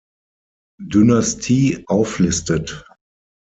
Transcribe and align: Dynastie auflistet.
Dynastie 0.81 1.83
auflistet. 1.87 2.87